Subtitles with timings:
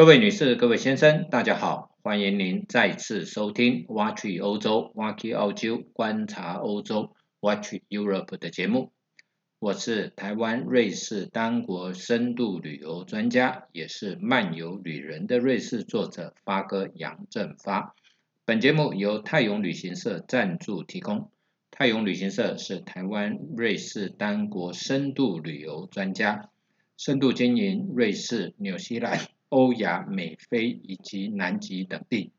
[0.00, 8.92] 各位女士、各位先生，大家好，欢迎您再次收听《挖去欧洲》挖去澳洲观察欧洲 Watch Europe 的节目。
[9.58, 17.94] 我是台湾瑞士单国深度旅游专家，也是漫游旅人的瑞士作者发哥杨振发。
[18.46, 21.30] 本节目由泰永旅行社赞助提供。
[21.70, 26.48] 泰永旅行社是台湾瑞士单国深度旅游专家，
[26.96, 29.18] 深度经营瑞士、纽西兰。
[29.50, 32.30] 欧亚、美非以及南极等地，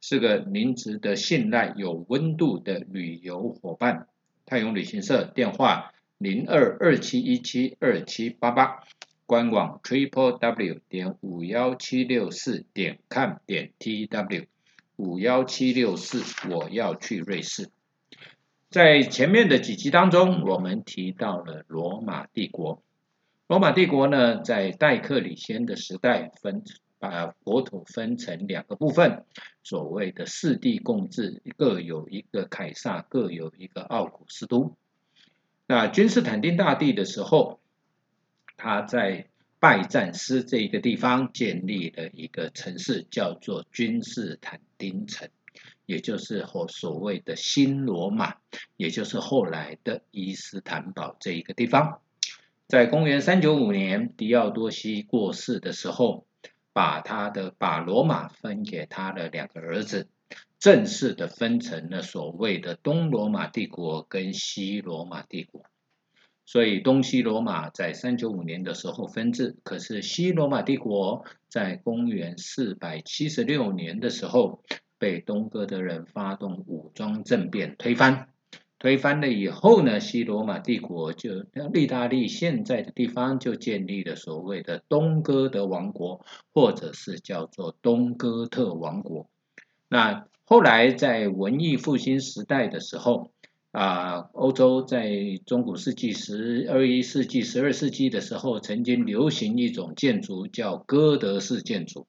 [0.00, 4.06] 是个您值得信赖、有温度的旅游伙伴。
[4.46, 8.84] 泰永旅行社电话零二二七一七二七八八，
[9.24, 14.46] 官网 triple w 点五幺七六四点 com 点 t w
[14.96, 17.70] 五幺七六四，我要去瑞士。
[18.68, 22.82] 在前面的几集当中，我们提到了罗马帝国。
[23.46, 26.62] 罗马帝国呢，在戴克里先的时代，分
[26.98, 29.26] 把国土分成两个部分，
[29.62, 34.74] 所谓的四帝共治，各有一个凯撒，各有一个奥古斯都。
[35.66, 37.60] 那君士坦丁大帝的时候，
[38.56, 39.28] 他在
[39.60, 45.28] 拜占斯这一个地方建立了一个城市，叫做君士坦丁城，
[45.84, 48.36] 也就是后所谓的新罗马，
[48.78, 52.00] 也就是后来的伊斯坦堡这一个地方。
[52.66, 56.26] 在公元三九五年，狄奥多西过世的时候，
[56.72, 60.08] 把他的把罗马分给他的两个儿子，
[60.58, 65.66] 正式的分成了所谓的东罗马帝国跟西罗马帝国。
[66.46, 74.62] 所以东西罗马在三九五年的时候分治，可是西罗马帝国在公元四百七十六年的时候，
[74.98, 78.33] 被东哥的人发动武装政变推翻。
[78.84, 89.30] 推翻了以后呢，西罗马帝国就意大利现在的地方就建立了所谓的东哥德王国，或者是叫做东哥特王国。
[89.88, 93.30] 那后来在文艺复兴时代的时候，
[93.72, 95.10] 啊，欧洲在
[95.46, 102.06] 中古世纪十二一世纪、十二世纪的时候，曾经流行一种建筑叫哥德式建筑。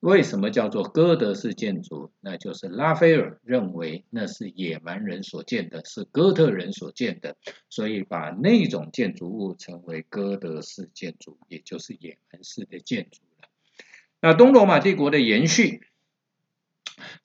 [0.00, 2.10] 为什么叫做哥德式建筑？
[2.20, 7.36] 那就是拉斐尔认为那是野蛮人所建的，是哥特人所建的，
[7.68, 13.48] 所以把那种建筑物称为哥德式建筑，也就是野蛮式的建筑了。
[14.22, 15.82] 那东罗马帝国的延续，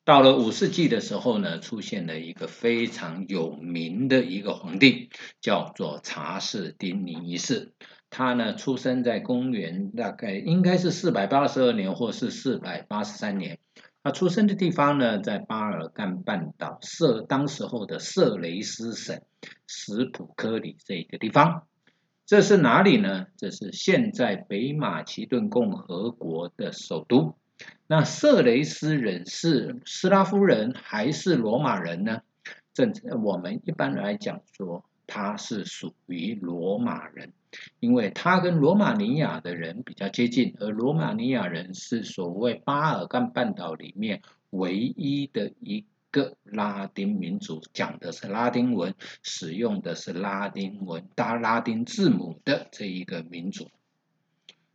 [0.04, 5.08] 到了五世纪的时候呢，出现了一个非常有名的一个皇帝，
[5.40, 7.72] 叫做查士丁尼一世。
[8.10, 13.58] 他呢，出生在公元大概应该是四百八十二年，或是四百八十三年。
[14.02, 19.20] 他出生的地方呢，在巴尔干半岛色当时候的色雷斯省
[19.66, 21.66] 史普科里这一个地方。
[22.24, 23.26] 这是哪里呢？
[23.36, 27.36] 这是现在北马其顿共和国的首都。
[27.86, 32.20] 那色雷斯人是斯拉夫人还是罗马人呢？
[32.74, 32.84] 这
[33.22, 37.32] 我们一般来讲说，他是属于罗马人。
[37.80, 53.70] 因为他跟罗马尼亚的人比较接近，而罗马尼亚人是所谓巴尔干半岛里面唯一的一个拉丁民族，讲的是拉丁文，使用的是拉丁文大拉丁字母的这一个民族。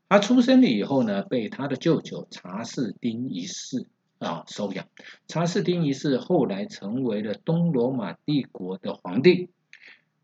[0.10, 3.86] 他出生了以后呢，被他的舅舅查士丁一世
[4.18, 4.88] 啊收养。
[5.28, 9.50] 查士丁一世后来成为了东罗马帝国的皇帝。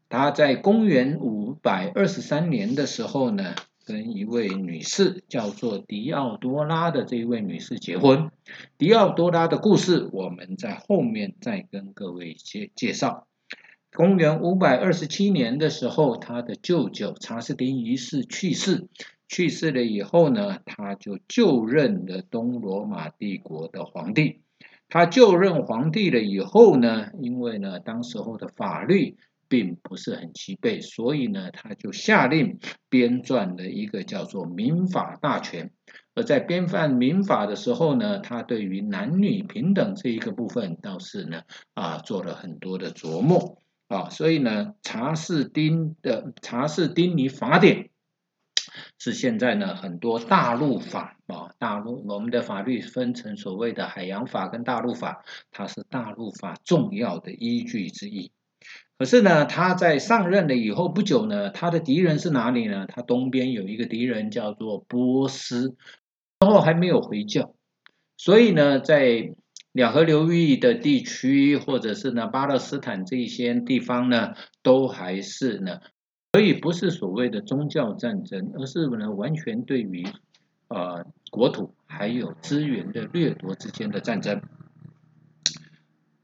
[0.09, 8.31] 他在公元五百二十三年的时候呢，跟一位女士叫做狄奥多拉的这一位女士结婚。
[8.77, 13.27] 狄奥多拉的故事，我们在后面再跟各位介介绍。
[13.93, 18.87] 公元五百二十七年的时候，他的舅舅查士丁一世去世，
[19.27, 24.39] 去世了以后呢，他就就任了东罗马帝国的皇帝。
[24.87, 29.17] 他就任皇帝了以后呢，因为呢，当时候的法律。
[29.49, 32.59] 并不是很齐备，所以呢，他就下令
[32.89, 35.67] 编撰了一个叫做《民法大全》。
[36.13, 41.43] 而在编撰民法的时候呢，他对于男女平等这一个部分倒是呢
[41.75, 44.09] 啊做了很多的琢磨啊。
[44.09, 47.83] 所以呢，查士丁的《查士丁尼法典》
[48.99, 58.31] 是现在呢很多大陆法啊，大陆我们的法律分成所谓的海洋法跟大陆法，它是大陆法重要的依据之一。
[58.99, 62.87] 可是呢，他在上任了以后不久呢，他的敌人是哪里呢？
[62.87, 65.75] 他东边有一个敌人叫做波斯，
[66.39, 67.53] 然后还没有回教，
[68.17, 69.35] 所以呢，在
[69.71, 74.33] 两河流域的地区或者是呢巴勒斯坦这些地方呢，
[74.63, 75.79] 都还是呢，
[76.33, 80.07] 所以不是所谓的宗教战争，而是呢完全对于
[80.69, 84.41] 呃国土还有资源的掠夺之间的战争。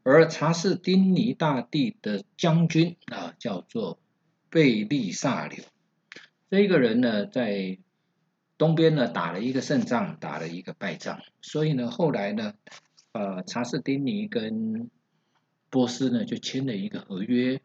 [0.03, 3.99] 而查士丁尼大帝的将军啊，叫做
[4.49, 5.63] 贝利萨留，
[6.49, 7.77] 这个人呢，在
[8.57, 12.53] 东边呢打了一个胜仗，打了一个败仗，所以呢，后来呢，
[13.13, 14.91] 呃，查士丁尼跟
[15.69, 17.61] 波斯呢就签了一个合约，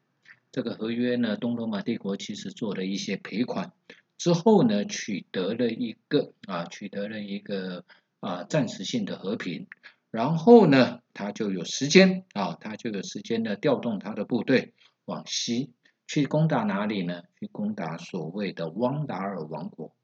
[0.52, 3.72] 这个合约呢，东罗马帝国其实做了一些赔款，
[4.16, 7.84] 之后呢，取得了一个啊，取得了一个
[8.20, 9.66] 啊暂时性的和平。
[10.10, 14.72] 然后呢，他就有时间啊，他就有时间呢，调动他的部队
[15.04, 15.72] 往西
[16.06, 17.22] 去攻打哪里呢？
[17.38, 19.94] 去攻打所谓的汪达尔王国。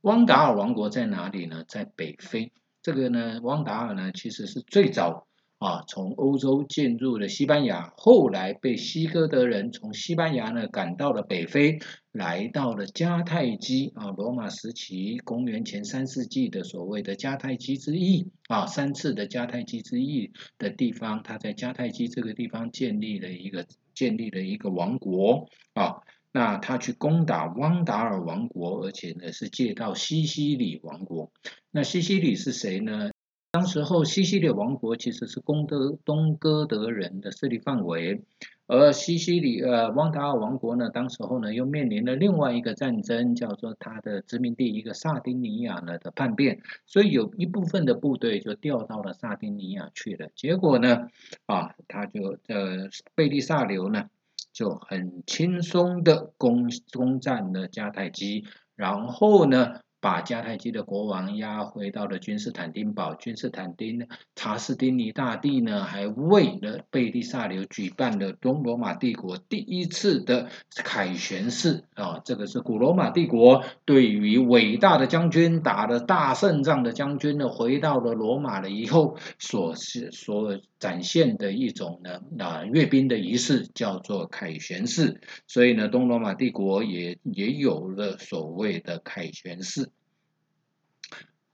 [0.00, 1.64] 汪达尔王国在哪里呢？
[1.68, 2.52] 在北非。
[2.82, 5.26] 这个呢，汪达尔呢，其实是最早。
[5.58, 11.78] 啊，从欧洲进入了西班牙，后来被西哥德人从西班牙呢赶到了北非，
[12.12, 23.64] 来到了迦太基啊，罗马时期公元前三世纪的所谓的迦太基之役啊，三次的迦太基之役的地方，他在迦太基这个地方建立了一个
[23.94, 31.32] 建立了一个王国啊，那他去攻打汪达尔王国，而且呢是借到西西里王国，
[31.70, 33.10] 那西西里是谁呢？
[33.54, 38.20] 当时候，西西里王国其实是攻德东哥德人的势力范围，
[38.66, 50.30] 而西西里呃汪达尔王国呢，当时候呢又面临了另外一个战争，叫做他的殖民地一个萨丁尼亚呢的叛变，所以有一部分的部队就调到了萨丁尼亚去了。
[50.34, 51.06] 结果呢，
[51.46, 54.06] 啊，他就呃贝利萨留呢
[54.52, 59.78] 就很轻松的攻攻占了迦太基，然后呢。
[60.04, 63.14] 把迦太基的国王押回到了君士坦丁堡。
[63.14, 64.06] 君士坦丁
[64.36, 85.22] 查士丁尼大帝呢，还为了贝利萨留举办了东罗马帝国第一次的凯旋式啊，这个是古罗马帝国对于伟大的将军打了大胜仗的将军呢，回到了罗马了以后所是所展现的一种呢啊阅兵的仪式，叫做凯旋式。
[85.46, 89.93] 所以呢，东罗马帝国也也有了所谓的凯旋式。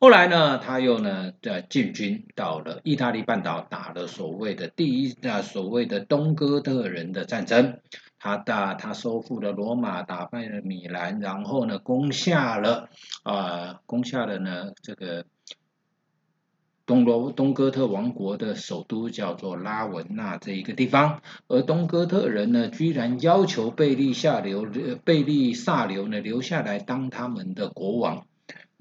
[0.02, 7.80] 后来呢，他又呢，在进军到了意大利半岛，打了所谓的第一啊，所谓的东哥特人的战争。
[8.18, 12.88] 他打，他收复了罗马，打败了米兰，然后呢，攻下了
[13.24, 15.26] 啊，攻下了呢这个
[16.86, 21.20] 东罗东哥特王国的首都，叫做拉文纳这一个地方。
[21.46, 24.66] 而东哥特人呢，居然要求贝利下流
[25.04, 28.26] 贝利萨留呢留下来当他们的国王。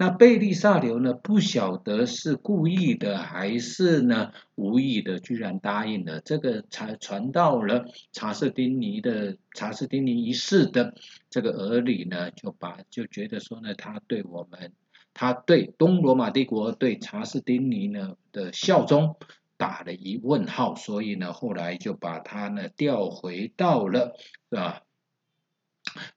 [0.00, 1.12] 那贝利萨留呢？
[1.12, 6.22] 不晓得是故意的还是呢无意的，居然答应了。
[6.22, 10.94] 这个才传到了查士丁尼的查士丁尼一世的
[11.28, 14.72] 这个耳里呢，就把就觉得说呢，他对我们，
[15.12, 19.16] 他对东罗马帝国对查士丁尼呢的效忠
[19.58, 24.16] 打了一问号，所以呢，后来就把他呢调回到了
[24.48, 24.80] 啊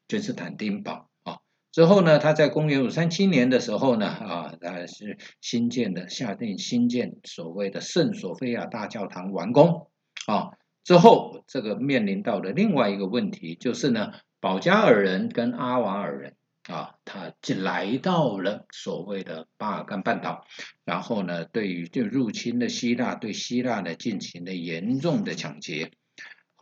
[0.08, 1.10] 君士坦丁堡。
[1.74, 9.88] 之后呢，他在公元五三七年的时候呢，啊，他是新建的，下定新建所谓的圣索菲亚大教堂完工，
[10.28, 10.52] 啊，
[10.84, 16.36] 之后这个面临到的另外一个问题就是呢，保加尔人跟阿瓦尔人，
[16.70, 20.46] 啊，他就来到了所谓的巴尔干半岛，
[20.86, 25.90] 然后呢，对于就入侵的希腊，对希腊呢进行了严重的抢劫。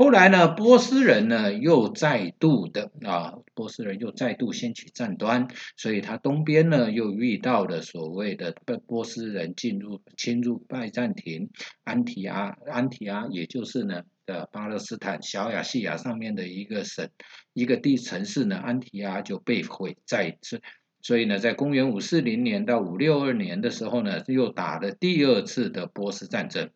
[0.02, 11.52] 后来呢，波斯人呢又再度的啊，波斯人又再度掀起战端，所以他东边呢又遇到了所谓的波波斯人进入侵入拜占庭，
[11.84, 17.08] 安提阿安提阿，也就是呢的巴勒斯坦小亚细亚上面的一个省
[17.54, 20.60] 一个地城市呢，安提阿就被毁在这，
[21.04, 26.72] 所以呢，在公元五四零年到五六二年的时候呢，又打了第二次的波斯战争。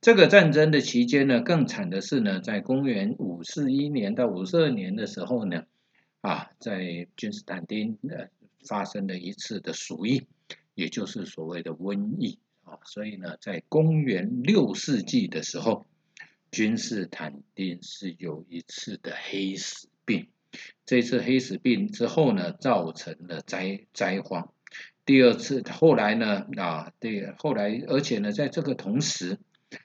[0.00, 5.64] 这个战争的期间呢，更惨的是呢，在公元五四一年到五四二年的时候呢，
[6.20, 8.28] 啊，在君士坦丁呃
[8.66, 10.26] 发生了一次的鼠疫，
[10.74, 15.86] 也就是所谓的瘟疫啊，所以呢，在公元六世纪的时候，
[16.50, 20.28] 君士坦丁是有一次的黑死病，
[20.84, 24.52] 这次黑死病之后呢，造成了灾灾荒。
[25.06, 29.38] 第二次后来呢，啊，对，后来而且呢，在这个同时。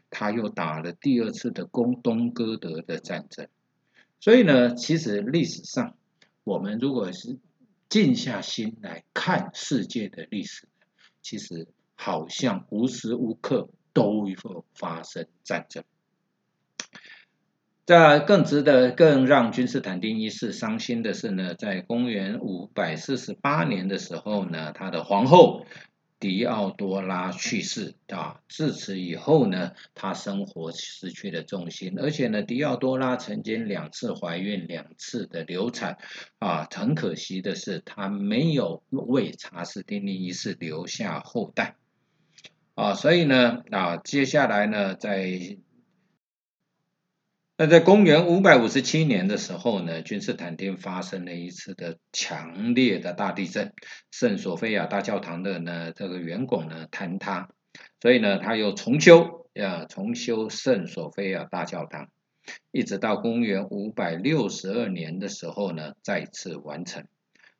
[0.09, 3.47] 他又打了第二次的攻东哥德的战争，
[4.19, 5.95] 所以呢，其实历史上，
[6.43, 7.37] 我们如果是
[7.87, 10.67] 静下心来看世界的历史，
[11.21, 14.35] 其实好像无时无刻都会
[14.73, 15.83] 发生战争。
[17.85, 25.65] 在更值得、更让君士坦丁一世伤心的是呢，在公元五百四十八年的时候呢，他的皇后
[26.19, 35.97] 迪奥多拉去世啊，自此以后呢，他生活失去了重心，而且呢，迪奥多拉曾经两次怀孕，两次的流产
[36.39, 41.77] 啊，很可惜的是，他没有为查士丁尼一世留下后代。
[42.75, 45.57] 啊，所以呢啊，接下来呢，在
[47.61, 53.73] 那在公元五百五十七年的时候呢，君士坦丁发生了一次的强烈的大地震，
[54.11, 57.49] 圣索菲亚大教堂的呢这个圆拱呢坍塌，
[57.99, 62.07] 所以呢他又重修啊重修圣索菲亚大教堂，
[62.71, 67.07] 一直到公元五百六十二年的时候呢再次完成，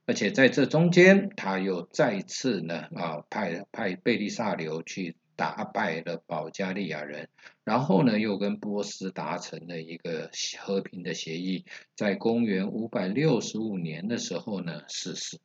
[0.06, 5.18] 而且在这中间他又再次呢啊派派贝利萨留去。
[5.40, 7.30] 打败了保加利亚人，
[7.64, 10.30] 然后呢，又跟波斯达成了一个
[10.60, 11.64] 和平的协议，
[11.96, 15.40] 在公元五百六十五年的时候呢，逝世。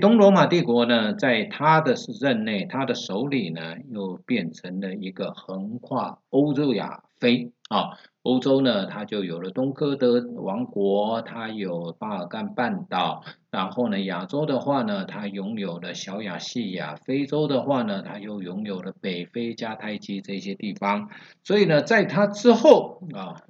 [0.00, 7.52] 东罗马帝国呢，在他的任内，他的手里呢，又变成了一个横跨欧洲亚非。
[7.68, 7.98] 啊。
[8.22, 21.08] 欧洲呢，它就有了东哥德王国，它有巴尔干半岛，然后呢，亚洲的话呢，它拥有了小亚细亚，非洲的话呢，它又拥有了北非加泰基这些地方，
[21.42, 23.40] 所以呢，在它之后啊，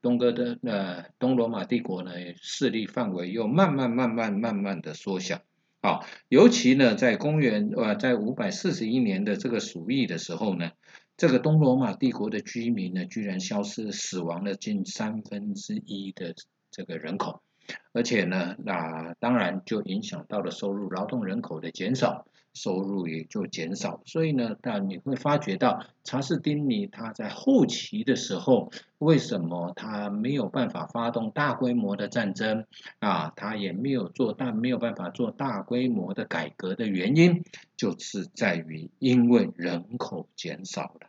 [0.00, 5.40] 东哥的呃东罗马帝国呢，势力范围又慢慢慢慢慢慢的缩小，
[5.82, 10.70] 啊，尤其呢，在公元呃在五百四十一年的这个鼠疫的时候呢。
[11.14, 16.34] 这个东罗马帝国的居民呢，居然消失，死亡了近三分之一的
[16.70, 17.42] 这个人口，
[17.92, 24.02] 而且呢，那当然就影响到了收入，劳动人口的减少，收入也就减少。
[24.06, 32.66] 所以呢，但你会发觉到查士丁尼他在后期的时候，为什么他没有办法发动大规模的战争
[32.98, 33.32] 啊？
[33.36, 37.44] 他也没有做大，没有办法做大规模的改革的原因，
[37.76, 41.08] 就是在于因为人口减少了。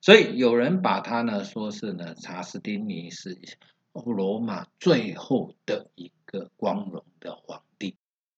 [0.00, 3.38] 所以有人把他呢说是呢，查士丁尼是
[3.92, 7.62] 欧罗马最后的一个光荣的皇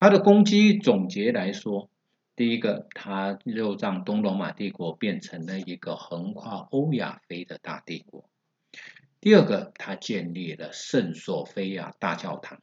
[0.02, 1.88] 他的功绩总结来说，
[2.34, 8.24] 第一个，他又让东罗马帝国变成了一个横跨欧亚非的大帝国；
[9.20, 12.58] 第二个，他建立了圣索菲亚大教堂；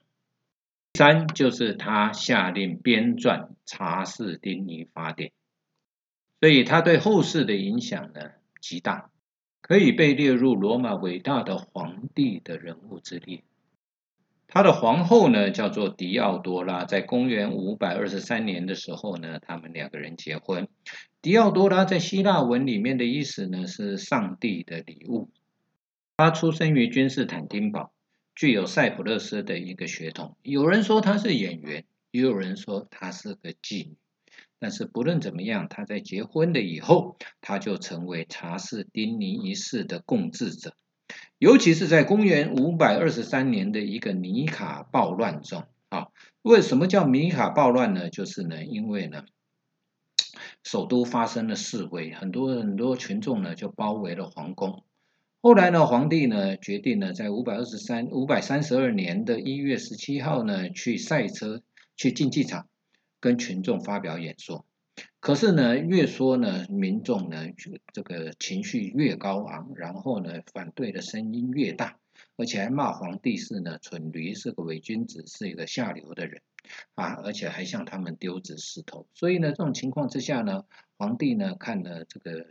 [0.96, 5.30] 三就是他下令编撰《查士丁尼法典》，
[6.42, 8.32] 所以他对后世的影响呢？
[8.60, 9.12] 极大，
[9.62, 13.44] 可以被列入罗马伟大的皇帝的人物之列。
[14.52, 20.68] 他的皇后呢，叫做狄奥多拉，在公元五百二十三年的时候呢，他们两个人结婚。
[21.22, 25.30] 狄奥多拉在希腊文里面的意思呢，是上帝的礼物。
[26.18, 27.92] 他出生于君士坦丁堡，
[28.34, 30.36] 具有塞浦路斯的一个血统。
[30.42, 33.98] 有人说他是演员，也有人说他是个妓女。
[34.58, 40.74] 但是不论怎么样，他在结婚的以后，他就成为查士丁尼一世的共治者。
[41.40, 46.10] 尤其是在公元五百二十三年的一个尼卡暴乱中，啊，
[46.42, 48.10] 为什么叫尼卡暴乱呢？
[48.10, 49.24] 就是呢，因为呢，
[50.64, 54.84] 首都发生了示威，很多很多群众呢就包围了皇宫。
[55.42, 61.62] 后来呢，皇帝呢决定呢，在五百二十三五百三十二年的一月十七号呢，去赛车
[61.96, 62.68] 去竞技场。
[63.22, 64.66] 跟群众发表演说，
[65.20, 72.00] 可是呢，越说呢，民众呢就，这个情绪越高昂，然后呢，反对的声音越大，
[72.38, 76.42] 而且还骂皇帝是呢蠢驴，是个伪君子，是一个下流的人
[76.96, 79.08] 啊，而且还向他们丢掷石头。
[79.14, 80.64] 所以呢，这种情况之下呢，
[80.98, 82.46] 皇帝呢看了这个，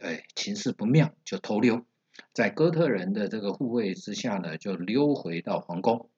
[0.00, 1.86] 哎，情势不妙，就偷溜，
[2.32, 6.10] 在哥特人的这个护卫之下呢，就溜回到皇宫。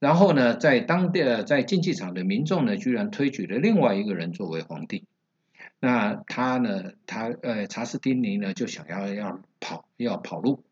[0.00, 5.04] 然后呢，在当地在竞技场的民众呢，居然推举了另外一个人作为皇帝。
[5.78, 10.64] 那他呢，他呃查士丁尼呢，就想要要跑要跑路。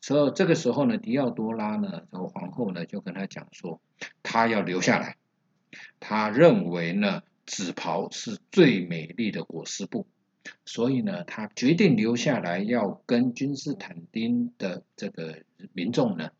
[0.00, 3.82] 所以这个时候呢，迪奥多拉呢，这个皇后呢，就跟他讲说，
[4.22, 5.16] 他要留下来。
[6.00, 10.06] 他认为呢，紫袍是最美丽的裹尸布，
[10.64, 15.42] 所以呢，他决定留下来，要跟君士坦丁的这个
[15.74, 16.30] 民众呢。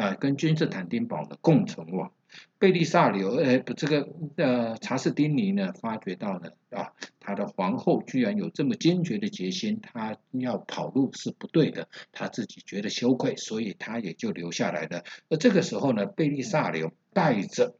[0.00, 2.10] 啊，跟君士坦丁堡的共存亡，
[2.58, 15.04] 贝利萨留，呃，不，这个呃，查士丁尼呢，发觉到了啊，他的皇后居然有这么坚决的决心，他要跑路是不对的，他自己觉得羞愧，所以他也就留下来了。
[15.28, 17.74] 而这个时候呢，贝利萨留带着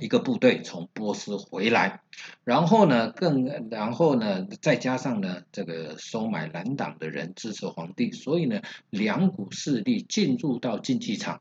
[0.00, 2.02] 一个部队从波斯回来，
[2.44, 11.40] 然后呢，更然后呢，再加上呢，这个收买蓝党的人支持皇帝，所以呢，两股势力进入到竞技场，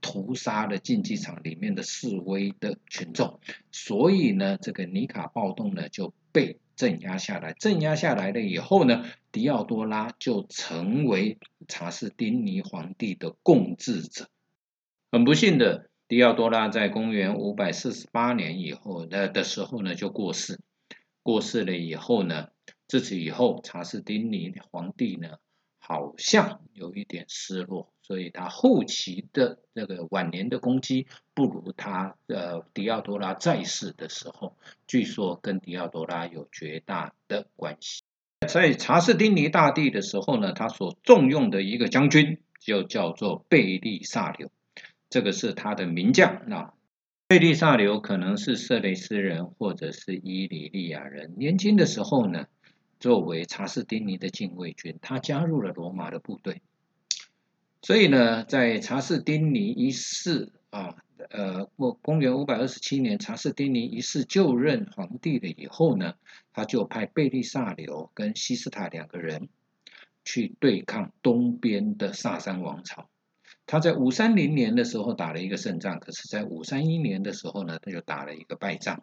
[0.00, 3.40] 屠杀了竞技场里面的示威的群众，
[3.72, 7.52] 所以呢，这个尼卡暴动呢就被镇压下来。
[7.52, 14.28] 镇压下来了以后呢，迪奥多拉就成为查士丁尼皇帝的共治者。
[15.10, 15.88] 很不幸的。
[16.06, 20.60] 迪奥多拉在公元五百四十八年以后的的时候呢，就过世。
[21.22, 22.48] 过世了以后呢，
[22.86, 25.38] 自此以后，查士丁尼皇帝呢，
[25.78, 34.58] 好像有一点失落，所以他后期的这个晚年的攻击不如他呃迪奥多拉在世的时候。
[34.86, 38.02] 据说跟迪奥多拉有绝大的关系。
[38.46, 44.50] 在查士丁尼大帝的时候呢，他所重用的一个将军就叫做贝利萨留。
[45.14, 46.74] 这个是他的名将啊，
[47.28, 51.34] 贝利萨留可能是色雷斯人或者是伊里利亚人。
[51.36, 52.46] 年轻的时候呢，
[52.98, 56.62] 作为查士丁尼的禁卫军，他加入了罗马的部队。
[57.80, 60.96] 所以呢，在查士丁尼一世啊，
[61.30, 66.14] 呃，公公元五百二十七年，查士丁尼一世就任皇帝了以后呢，
[66.52, 69.48] 他就派贝利萨留跟西斯塔两个人
[70.24, 73.08] 去对抗东边的萨珊王朝。
[73.66, 79.02] 他在五三零年的时候打了一个胜仗，可是，在五三一年的时候呢，他就打了一个败仗，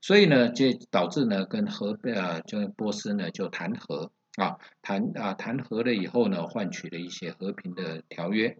[0.00, 8.58] 所以呢，就导致呢，跟和呃，就波斯呢就谈和啊，谈啊谈和了以后呢，换取了一些和平的条约。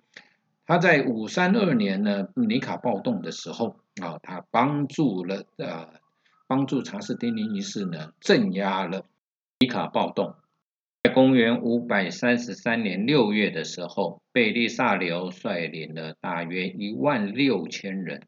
[0.66, 5.88] 他在五三二年呢，尼卡暴动的时候啊，他帮助了呃，
[6.46, 9.04] 帮助查士丁尼一世呢，镇压了
[9.58, 10.36] 尼卡暴动。
[11.02, 18.26] 在公元五百三十三年六月的时候，贝利萨留率领了大约一万六千人，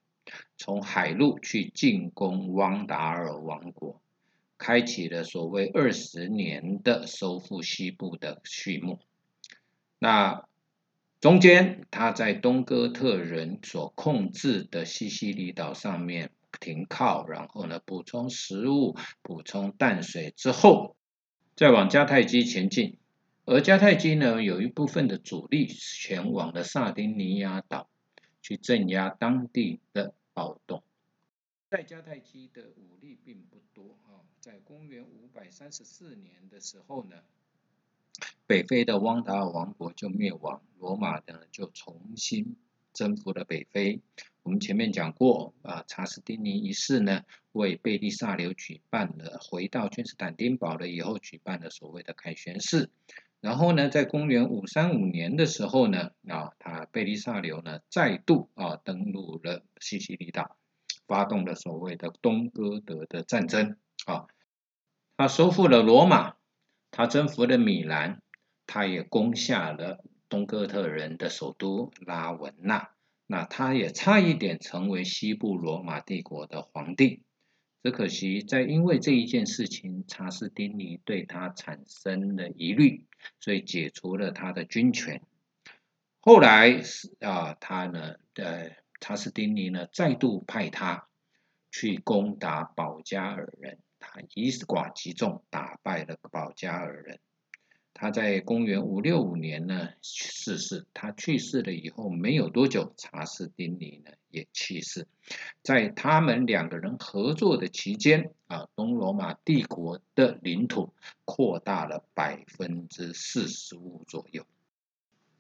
[0.56, 4.00] 从海路去进攻汪达尔王国，
[4.56, 9.00] 开启了所谓二十年的收复西部的序幕。
[9.98, 10.46] 那
[11.20, 20.96] 中间，他在东哥特人所控制的西西里岛上面停靠，然后呢，补充食物、补充淡水之后。
[21.54, 22.96] 再往迦太基前进，
[23.44, 27.90] 而迦太基呢，有一部分的主力前往了萨丁尼亚岛，
[28.40, 30.82] 去镇压当地的暴动。
[31.68, 37.16] 在迦太基的武力并不多啊，在公元五百三十四年的时候呢，
[38.46, 42.56] 北非的汪达尔王国就灭亡，罗马呢就重新
[42.94, 44.00] 征服了北非。
[44.42, 52.90] 我们前面讲过啊，查士丁尼一世呢，为贝利萨留举办了回到君士坦丁堡了以后，举办了所谓的凯旋式。
[53.40, 60.56] 然后呢，在公元五三五年的时候呢，啊，他贝利萨留呢再度啊登陆了西西里岛，
[61.06, 63.76] 发动了所谓的东哥德的战争
[64.06, 64.26] 啊。
[65.16, 66.34] 他收复了罗马，
[66.90, 68.20] 他征服了米兰，
[68.66, 72.90] 他也攻下了东哥特人的首都拉文纳。
[73.32, 77.22] 那他也差一点成为西部罗马帝国的皇帝，
[77.82, 83.06] 只可惜在因为这一件事情，查士丁尼对他产生了疑虑，
[83.40, 85.22] 所以解除了他的军权。
[86.20, 91.08] 后来是啊，他呢，呃，查士丁尼呢再度派他
[91.70, 97.18] 去攻打保加尔人，他以寡击众，打败了保加尔人。
[98.02, 105.06] 他在公元五六五年呢逝世，他去世了以后没有多久，查士丁尼呢也去世。
[105.62, 110.92] 在他们两个人合作的期间啊，东罗马帝国的领土
[111.24, 114.44] 扩大了百分之四十五左右。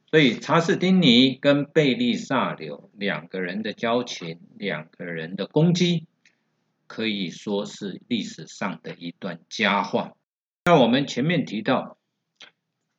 [0.06, 6.06] 所以查士丁尼跟贝利萨留两个人的交情，两个人的攻击，
[6.86, 10.12] 可以说是历史上的一段佳话。
[10.64, 11.98] 那我们前面提到。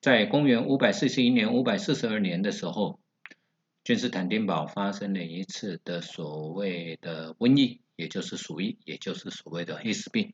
[0.04, 3.00] 在公元五百四十一年、五百四十二年的时候，
[3.86, 10.34] 君士坦丁堡发生了一次的所谓的瘟疫，也就是鼠疫，也就是所谓的黑死病。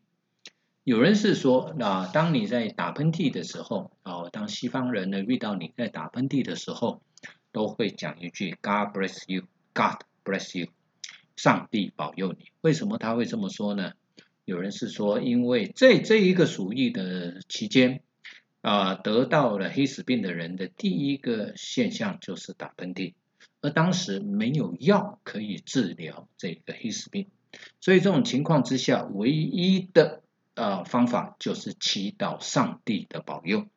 [0.84, 7.04] 有人是说，那当你在打喷嚏的时候，哦，当西方人呢遇到你在打喷嚏的时候，
[7.52, 9.44] 都会讲一句 “God bless you,
[9.76, 10.70] God bless you”，
[11.36, 12.46] 上帝保佑你。
[12.62, 13.92] 为什么他会这么说呢？
[14.46, 18.02] 有人是说，因为在这一个鼠疫的期间。
[18.62, 23.14] 啊，得到了黑死病的人的第一个现象就是打喷嚏，
[23.62, 27.28] 而当时没有药可以治疗这个黑死病，
[27.80, 30.24] 所以这种情况之下，唯一的
[30.56, 33.68] 呃方法就是祈祷上帝的保佑。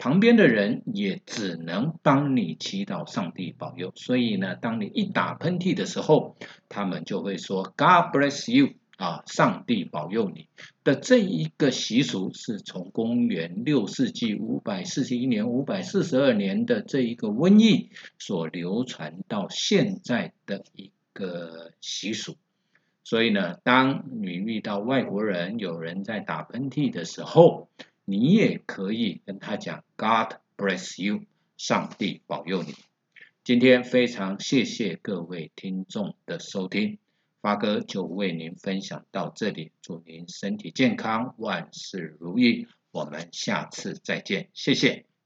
[0.00, 3.92] 旁边的人也只能帮你祈祷上帝保佑。
[3.96, 6.36] 所以呢，当你一打喷嚏的时候，
[6.68, 10.48] 他们就会说 “God bless you” 啊，上帝保佑你
[10.82, 22.34] 的这一个习俗是从公元六世纪五百四十一年、五百四十二年的这一个瘟疫所流传到现在的一个习俗。
[23.04, 27.68] 所以呢，当你遇到外国人有人在打喷嚏的时候，
[28.04, 31.20] 你也可以跟他讲 “God bless you”，
[31.56, 32.74] 上帝保佑你。
[33.44, 36.98] 今天非常谢谢各位听众的收听，
[37.40, 42.66] 发哥就为您分享到这里，祝您身体健康，万事如意。
[42.90, 45.17] 我们下次再见，谢谢。